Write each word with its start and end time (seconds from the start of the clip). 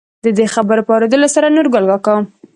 د 0.23 0.25
دې 0.37 0.45
خبرو 0.53 0.85
په 0.87 0.91
اورېدلو 0.95 1.27
سره 1.35 1.53
نورګل 1.55 1.83
کاکا، 1.89 2.15